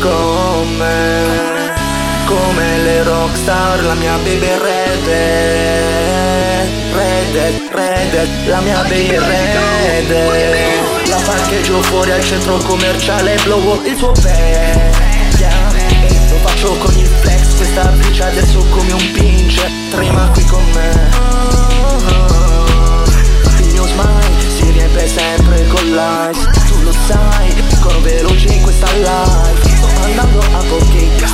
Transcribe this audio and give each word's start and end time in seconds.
con 0.00 0.76
me 0.76 1.72
Come 2.26 2.78
le 2.82 3.02
rockstar 3.02 3.82
la 3.84 3.94
mia 3.94 4.16
baby 4.18 4.46
red 4.58 5.06
Red, 6.92 7.70
red, 7.72 8.46
la 8.46 8.60
mia 8.60 8.82
baby 8.82 9.16
red 9.16 11.08
La 11.08 11.16
parcheggio 11.24 11.80
fuori 11.82 12.10
al 12.10 12.22
centro 12.22 12.58
commerciale 12.58 13.36
Blow 13.44 13.80
il 13.84 13.96
tuo 13.96 14.12
vecchia 14.20 15.50
Lo 16.30 16.36
faccio 16.42 16.76
con 16.76 16.96
il 16.96 17.06
flex 17.06 17.56
Questa 17.56 17.84
bitch 17.88 18.20
adesso 18.20 18.64
come 18.70 18.92
un 18.92 19.12
pince 19.12 19.70
Trema 19.90 20.28
qui 20.32 20.44
con 20.44 20.64
me. 20.74 21.26
Il 23.60 23.66
mio 23.72 23.86
smile 23.86 24.50
si 24.56 24.70
riempie 24.70 25.08
sempre 25.08 25.66
con 25.66 25.82
lies 25.90 26.38
Tu 26.68 26.82
lo 26.82 26.92
sai, 27.06 27.54
corro 27.80 28.00
veloce 28.00 28.48
in 28.48 28.62
questa 28.62 28.86
life 28.92 29.27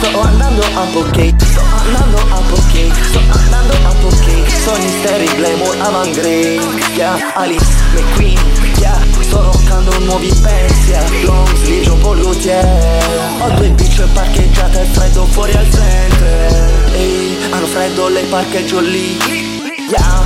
sto 0.04 0.20
andando 0.20 0.62
a 0.74 0.86
poche 0.92 1.34
Sto 1.38 1.60
andando 1.60 2.18
a 2.18 2.40
poche, 2.48 2.92
sto 3.02 3.20
andando 3.30 3.72
a 3.72 3.94
poche 4.00 4.44
Sono 4.62 4.88
steri, 5.00 5.26
glamour, 5.36 5.76
avangre 5.80 6.60
Yeah, 6.94 7.32
Alice 7.34 7.64
McQueen 7.92 8.38
Yeah, 8.78 9.00
sto 9.20 9.42
roccando 9.42 9.98
nuovi 10.00 10.32
pensieri 10.42 11.24
Long 11.24 11.48
sleeve, 11.56 11.90
un 11.90 12.00
po' 12.00 12.10
Ho 12.10 13.50
due 13.56 13.68
bitch 13.70 14.02
parcheggiate 14.12 14.80
al 14.80 14.86
freddo 14.86 15.26
fuori 15.26 15.52
al 15.52 15.70
center 15.70 16.92
Ehi, 16.94 17.36
hanno 17.50 17.66
freddo, 17.66 18.08
le 18.08 18.22
parcheggio 18.24 18.80
lì 18.80 19.16
Yeah, 19.90 20.24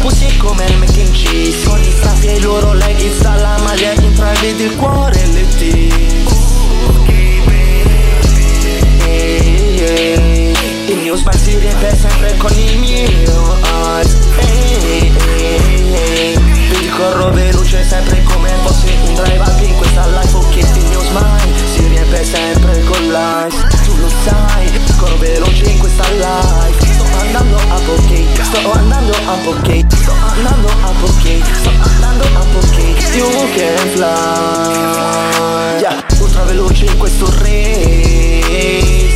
pussy 0.00 0.36
come 0.38 0.64
il 0.66 1.10
cheese. 1.12 1.68
Con 1.68 1.80
i 1.80 1.90
strappi 1.90 2.26
e 2.26 2.36
i 2.36 2.40
loro 2.40 2.72
leggings 2.72 3.20
dalla 3.20 3.58
maglia 3.58 3.92
in 3.92 4.14
tra 4.14 4.32
vedi 4.40 4.64
il 4.64 4.76
cuore 4.76 5.09
sempre 17.90 18.22
come 18.22 18.48
fossi 18.62 18.86
un 19.04 19.14
drive 19.14 19.40
up 19.40 19.60
in 19.60 19.74
questa 19.74 20.06
life 20.06 20.36
Ok, 20.36 20.54
il 20.54 20.84
mio 20.90 21.00
smile. 21.00 21.58
Si 21.74 21.88
riempie 21.88 22.24
sempre 22.24 22.84
con 22.84 23.08
l'eyes 23.08 23.66
Tu 23.84 23.96
lo 23.96 24.08
sai, 24.22 24.70
corro 24.96 25.16
veloce 25.16 25.64
in 25.64 25.78
questa 25.78 26.04
life. 26.10 26.86
Sto 26.86 27.04
andando 27.18 27.56
a 27.56 27.80
poche, 27.84 28.24
sto 28.42 28.72
andando 28.72 29.12
a 29.12 29.34
poche 29.42 29.84
Sto 29.92 30.12
andando 30.12 30.68
a 30.68 30.92
poche, 31.00 31.42
sto 31.52 31.70
andando 31.82 32.22
a 32.22 32.44
poche. 32.52 32.94
You 33.12 33.28
can 33.56 33.88
fly. 33.94 35.80
Yeah, 35.80 36.04
ultra 36.20 36.44
veloce 36.44 36.84
in 36.84 36.96
questo 36.96 37.26
Ehi, 37.42 39.12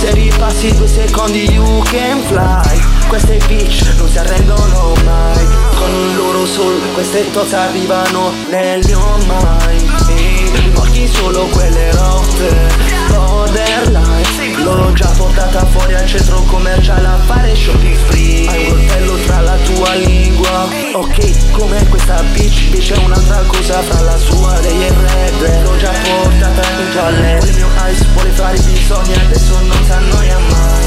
Se 0.00 0.12
ripassi 0.12 0.74
due 0.74 0.88
secondi 0.88 1.50
you 1.50 1.82
can 1.90 2.22
fly. 2.22 2.80
Queste 3.06 3.38
bitch 3.46 3.94
non 3.98 4.08
si 4.08 4.16
arrendono 4.18 4.94
mai 5.04 5.63
Con 5.84 5.92
il 5.92 6.16
loro 6.16 6.46
soul 6.46 6.80
queste 6.94 7.30
tozze 7.30 7.56
arrivano 7.56 8.32
nel 8.48 8.80
mio 8.86 9.18
mind. 9.26 10.08
Ehi, 10.08 10.70
Porti 10.72 11.06
solo 11.06 11.44
quelle 11.48 11.92
rotte 11.92 12.68
Borderline. 13.08 14.62
L'ho 14.62 14.90
già 14.94 15.12
portata 15.14 15.66
fuori 15.66 15.92
al 15.92 16.06
centro 16.06 16.40
commerciale 16.44 17.06
a 17.06 17.18
fare 17.26 17.54
shopping 17.54 17.98
spree 17.98 18.48
Hai 18.48 18.64
un 18.64 18.70
coltello 18.70 19.16
tra 19.26 19.40
la 19.42 19.56
tua 19.56 19.94
lingua. 19.96 20.68
Ok, 20.94 21.50
come 21.50 21.86
questa 21.90 22.22
bitch 22.32 22.90
è 22.90 22.96
un'altra 23.04 23.42
cosa 23.46 23.82
fra 23.82 24.00
la 24.00 24.16
sua 24.16 24.58
lei 24.60 24.86
e 24.86 24.88
red. 24.88 25.64
L'ho 25.64 25.76
già 25.76 25.92
portata 26.02 26.62
in 26.80 26.92
toilet 26.94 27.44
Il 27.44 27.54
mio 27.56 27.68
ice 27.90 28.06
vuole 28.14 28.30
fare 28.30 28.56
i 28.56 28.60
bisogni 28.62 29.12
Adesso 29.12 29.60
non 29.60 29.84
si 29.84 29.92
annoia 29.92 30.38
mai 30.48 30.84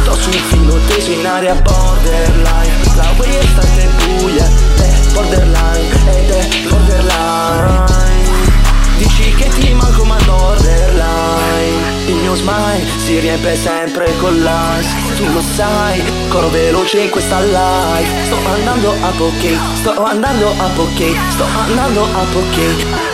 Sto 0.00 0.14
sul 0.14 0.32
filo 0.32 0.78
teso 0.86 1.10
in 1.10 1.26
area 1.26 1.54
borderline 1.56 2.41
Smile 12.42 12.84
si 12.98 13.20
riempie 13.20 13.54
sempre 13.54 14.16
con 14.18 14.34
l'eyes 14.42 14.88
Tu 15.14 15.32
lo 15.32 15.40
sai, 15.40 16.02
corro 16.28 16.48
veloce 16.48 17.02
in 17.02 17.10
questa 17.10 17.40
life. 17.40 18.24
Sto 18.24 18.36
andando 18.44 18.90
a 19.00 19.10
poche, 19.16 19.56
sto 19.74 20.04
andando 20.04 20.50
a 20.50 20.68
poche 20.74 21.14
Sto 21.30 21.44
andando 21.44 22.02
a 22.02 22.24
poche 22.32 23.11